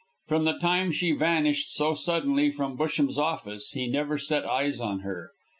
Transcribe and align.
From 0.27 0.45
the 0.45 0.57
time 0.57 0.91
she 0.91 1.11
vanished 1.11 1.71
so 1.75 1.93
suddenly 1.93 2.49
from 2.49 2.75
Busham's 2.75 3.19
office, 3.19 3.73
he 3.73 3.85
never 3.85 4.17
set 4.17 4.45
eyes 4.47 4.79
on 4.79 5.01
her. 5.01 5.29